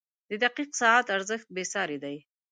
•د 0.29 0.31
دقیق 0.43 0.69
ساعت 0.81 1.05
ارزښت 1.17 1.47
بېساری 1.55 1.97
دی. 2.03 2.17